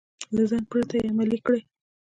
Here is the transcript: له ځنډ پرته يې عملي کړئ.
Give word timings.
له 0.35 0.43
ځنډ 0.49 0.65
پرته 0.71 0.95
يې 0.97 1.05
عملي 1.11 1.39
کړئ. 1.45 1.61